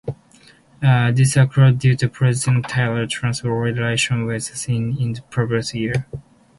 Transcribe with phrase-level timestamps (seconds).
[0.81, 3.43] This arose due to President Tyler's troubled
[3.77, 5.97] relationship with the Senate in previous years.